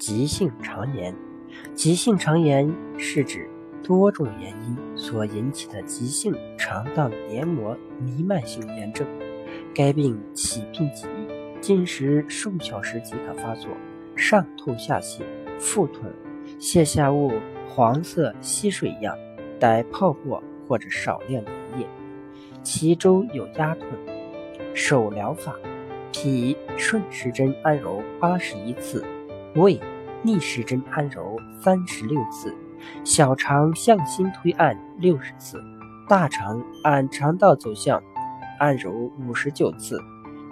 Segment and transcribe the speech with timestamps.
[0.00, 1.14] 急性肠炎，
[1.74, 3.46] 急性肠炎是指
[3.82, 9.06] 多种原因所引起的急性肠道黏膜弥漫性炎症。
[9.74, 11.06] 该病起病急，
[11.60, 13.70] 进食数小时即可发作，
[14.16, 15.20] 上吐下泻，
[15.58, 16.10] 腹痛，
[16.58, 17.34] 泻下物
[17.68, 19.14] 黄色稀水样，
[19.58, 21.86] 带泡沫或者少量粘液，
[22.62, 23.86] 其中有压痛。
[24.72, 25.54] 手疗法：
[26.10, 29.04] 脾顺时针按揉八十一次。
[29.54, 29.80] 胃
[30.22, 32.54] 逆时针按揉三十六次，
[33.04, 35.60] 小肠向心推按六十次，
[36.08, 38.00] 大肠按肠道走向
[38.58, 39.98] 按揉五十九次，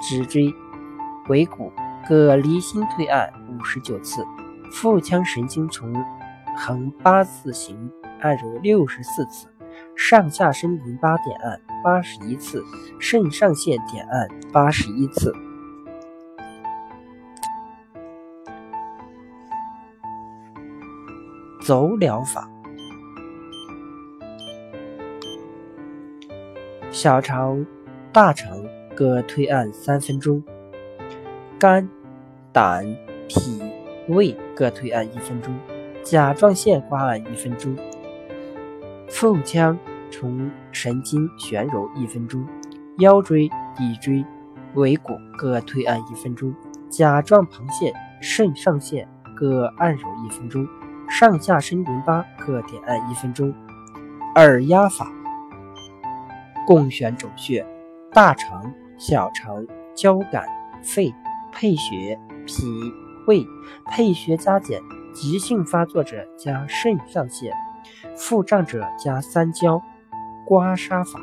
[0.00, 0.54] 脊椎、
[1.28, 1.72] 尾骨
[2.08, 4.24] 各离心推按五十九次，
[4.70, 5.92] 腹腔神经丛
[6.56, 9.48] 横八字形按揉六十四次，
[9.96, 12.62] 上下身淋巴点按八十一次，
[13.00, 15.34] 肾上腺点按八十一次。
[21.64, 22.46] 走疗法：
[26.90, 27.64] 小肠、
[28.12, 28.62] 大肠
[28.94, 30.42] 各推按三分钟，
[31.58, 31.88] 肝、
[32.52, 32.84] 胆、
[33.28, 33.62] 脾、
[34.08, 35.54] 胃各推按一分钟，
[36.02, 37.74] 甲状腺刮按一分钟，
[39.08, 39.78] 腹腔
[40.10, 42.46] 从神经旋揉一分钟，
[42.98, 44.22] 腰椎、骶椎、
[44.74, 46.54] 尾骨各推按一分钟，
[46.90, 47.90] 甲状旁腺、
[48.20, 50.68] 肾上腺各按揉一分钟。
[51.16, 53.54] 上下身淋巴各点按一分钟。
[54.34, 55.12] 耳压法：
[56.66, 57.64] 共选走穴：
[58.10, 60.44] 大肠、小肠、交感、
[60.82, 61.14] 肺、
[61.52, 62.64] 配穴、脾、
[63.28, 63.46] 胃。
[63.86, 64.80] 配穴加减：
[65.12, 67.52] 急性发作者加肾上腺，
[68.16, 69.80] 腹胀者加三焦。
[70.44, 71.20] 刮痧法：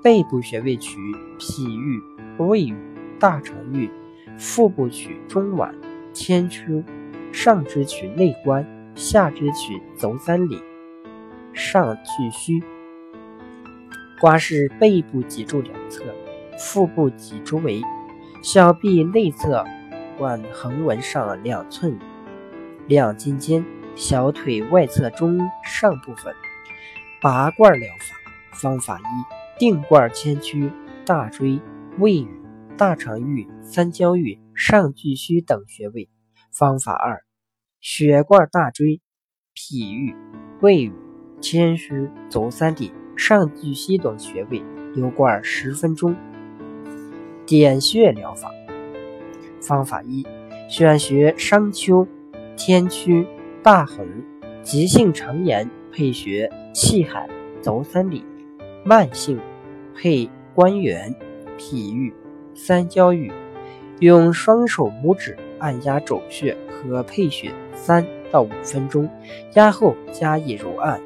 [0.00, 0.96] 背部穴位取
[1.40, 2.00] 脾俞、
[2.38, 2.76] 胃俞、
[3.18, 3.90] 大肠俞，
[4.38, 5.74] 腹部取中脘、
[6.14, 6.84] 天枢，
[7.32, 8.64] 上肢取内关。
[8.94, 10.62] 下肢取足三里，
[11.52, 12.62] 上巨虚。
[14.20, 16.04] 刮拭背部脊柱两侧，
[16.58, 17.82] 腹部脊柱围，
[18.42, 19.64] 小臂内侧
[20.18, 21.98] 腕横纹上两寸，
[22.86, 23.64] 两筋间，
[23.96, 26.32] 小腿外侧中上部分。
[27.20, 28.14] 拔罐疗法
[28.52, 30.70] 方法一：定罐牵曲
[31.04, 31.60] 大椎、
[31.98, 32.28] 胃俞、
[32.76, 36.08] 大肠俞、三焦俞、上巨虚等穴位。
[36.52, 37.24] 方法二。
[37.82, 39.00] 血罐大椎、
[39.54, 40.14] 脾俞、
[40.60, 40.92] 胃俞、
[41.40, 44.62] 天枢、足三里、上巨溪等穴位，
[44.94, 46.14] 游罐十分钟。
[47.44, 48.52] 点穴疗法
[49.60, 50.24] 方法一：
[50.68, 52.06] 选穴商丘、
[52.56, 53.26] 天枢、
[53.64, 54.06] 大横。
[54.62, 57.28] 急性肠炎配穴气海、
[57.60, 58.22] 足三里；
[58.84, 59.40] 慢性
[59.92, 61.12] 配关元、
[61.58, 62.14] 脾俞、
[62.54, 63.32] 三焦俞。
[63.98, 67.52] 用双手拇指按压肘穴和配穴。
[67.74, 69.08] 三到五分钟，
[69.54, 71.00] 压后加以揉按，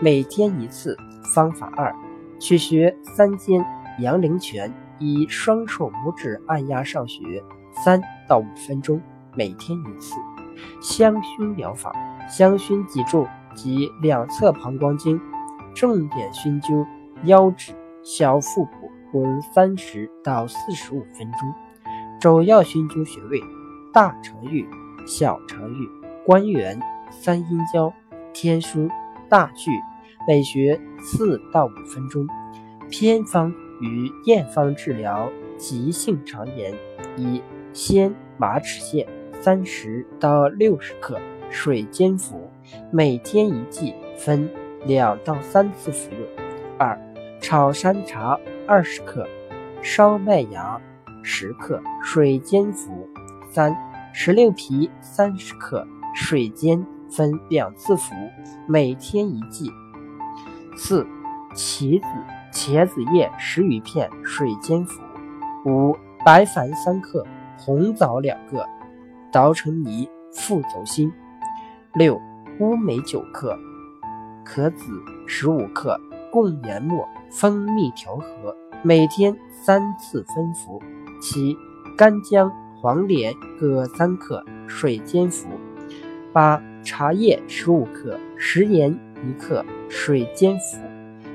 [0.00, 0.96] 每天一次。
[1.34, 1.94] 方法二：
[2.40, 3.64] 取穴三间
[4.00, 7.20] 阳陵泉，以双手拇指按压上穴，
[7.84, 9.00] 三到五分钟，
[9.36, 10.16] 每天一次。
[10.82, 11.92] 香薰疗法：
[12.28, 15.20] 香薰脊柱及两侧膀胱经，
[15.72, 16.84] 重点熏灸
[17.24, 17.72] 腰指、
[18.02, 21.54] 小腹部，温三十到四十五分钟。
[22.18, 23.40] 主要熏灸穴位：
[23.92, 24.66] 大肠俞。
[25.06, 25.88] 小肠俞、
[26.24, 26.78] 关元、
[27.10, 27.92] 三阴交、
[28.32, 28.88] 天枢、
[29.28, 29.70] 大巨，
[30.28, 32.28] 每穴四到五分钟。
[32.90, 36.74] 偏方与验方治疗急性肠炎：
[37.16, 37.42] 一、
[37.72, 39.06] 鲜马齿苋
[39.40, 41.18] 三十到六十克，
[41.48, 42.50] 水煎服，
[42.92, 44.48] 每天一剂，分
[44.84, 46.20] 两到三次服用。
[46.78, 46.96] 二、
[47.40, 49.26] 炒山茶二十克，
[49.80, 50.80] 烧麦芽
[51.22, 53.08] 十克，水煎服。
[53.50, 53.76] 三。
[54.12, 58.12] 石榴皮三十克，水煎，分两次服，
[58.66, 59.70] 每天一剂。
[60.76, 61.06] 四、
[61.54, 62.06] 茄子
[62.52, 65.00] 茄子叶十余片，水煎服。
[65.64, 67.24] 五、白矾三克，
[67.56, 68.66] 红枣两个，
[69.30, 71.12] 捣成泥，附走心。
[71.94, 72.20] 六、
[72.58, 73.56] 乌梅九克，
[74.44, 74.92] 壳子
[75.28, 75.96] 十五克，
[76.32, 80.82] 共研末，蜂蜜调和，每天三次分服。
[81.22, 81.56] 七、
[81.96, 82.52] 干姜。
[82.80, 85.46] 黄连各三克，水煎服。
[86.32, 88.90] 八、茶叶十五克，食盐
[89.22, 90.78] 一克，水煎服。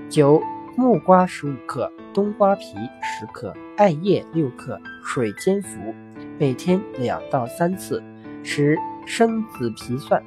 [0.10, 0.42] 九、
[0.76, 2.64] 木瓜十五克，冬瓜皮
[3.04, 5.94] 十克，艾叶六克，水煎服。
[6.40, 8.04] 每天两到三次。
[8.44, 8.76] 十、
[9.06, 10.24] 生紫皮蒜，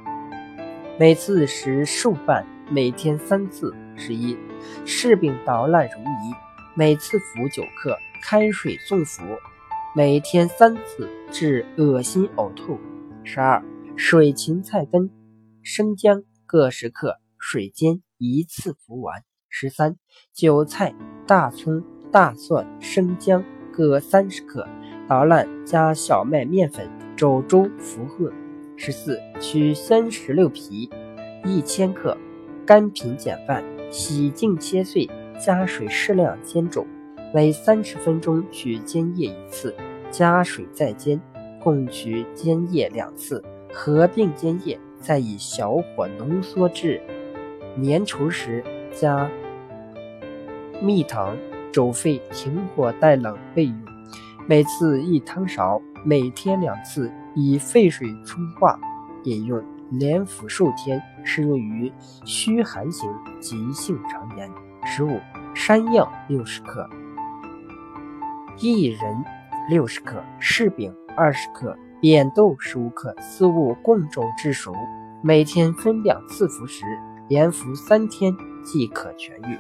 [0.99, 3.75] 每次食数瓣，每天三次。
[3.97, 4.37] 十一、
[4.87, 6.35] 柿饼捣烂溶泥，
[6.75, 9.23] 每次服九克，开水送服。
[9.94, 12.79] 每天三次，治恶心呕吐。
[13.25, 13.64] 十二、
[13.96, 15.11] 水芹菜根、
[15.62, 19.23] 生姜各十克，水煎一次服完。
[19.49, 19.96] 十三、
[20.35, 20.94] 韭菜、
[21.26, 21.82] 大葱、
[22.12, 23.43] 大蒜、生姜
[23.73, 24.69] 各三十克，
[25.08, 26.87] 捣烂加小麦面粉
[27.17, 28.31] 煮粥服喝。
[28.76, 30.90] 十四、取鲜石榴皮
[31.46, 32.17] 一千克，
[32.67, 35.08] 干品减饭，洗净切碎，
[35.40, 36.87] 加水适量煎煮，
[37.35, 39.75] 每三十分钟取煎液一次，
[40.11, 41.21] 加水再煎，
[41.63, 47.03] 共取煎液两次，合并煎液，再以小火浓缩至
[47.77, 48.65] 粘稠时。
[48.91, 49.31] 加
[50.83, 51.37] 蜜糖，
[51.71, 53.77] 煮沸，停火待冷备用。
[54.47, 58.81] 每次一汤勺，每天两次，以沸水冲化
[59.25, 61.01] 饮用，连服数天。
[61.25, 61.93] 适用于
[62.25, 63.07] 虚寒型
[63.39, 64.51] 急性肠炎。
[64.83, 65.21] 十五，
[65.55, 66.89] 山药六十克，
[68.59, 69.25] 薏仁
[69.71, 74.75] 六十克，柿饼二十克，扁豆十五克，四物共煮至熟，
[75.23, 76.85] 每天分两次服食。
[77.29, 78.35] 连服三天
[78.65, 79.59] 即可痊愈。